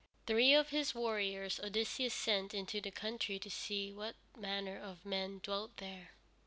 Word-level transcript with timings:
Three 0.25 0.55
of 0.55 0.69
his 0.69 0.95
warriors 0.95 1.59
Odysseus 1.59 2.11
sent 2.15 2.55
into 2.55 2.81
the 2.81 2.89
country 2.89 3.37
to 3.37 3.51
see 3.51 3.93
what 3.93 4.15
manner 4.35 4.79
of 4.81 5.05
men 5.05 5.39
dwelt 5.43 5.77
there. 5.77 6.13